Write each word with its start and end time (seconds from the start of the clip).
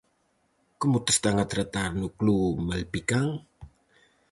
Como 0.81 0.97
te 1.05 1.11
están 1.15 1.37
a 1.39 1.47
tratar 1.53 1.89
no 1.99 2.07
club 2.19 2.43
malpicán? 2.69 3.27